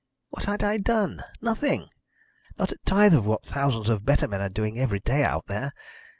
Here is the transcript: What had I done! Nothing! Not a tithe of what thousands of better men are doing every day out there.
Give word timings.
What 0.31 0.45
had 0.45 0.63
I 0.63 0.77
done! 0.79 1.23
Nothing! 1.41 1.89
Not 2.57 2.71
a 2.71 2.77
tithe 2.87 3.13
of 3.13 3.27
what 3.27 3.45
thousands 3.45 3.87
of 3.87 4.03
better 4.03 4.27
men 4.27 4.41
are 4.41 4.49
doing 4.49 4.79
every 4.79 4.99
day 4.99 5.23
out 5.23 5.45
there. 5.45 5.73